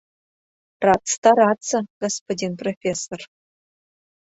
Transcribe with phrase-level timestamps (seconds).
[0.81, 3.19] Рад стараться, господин профессор!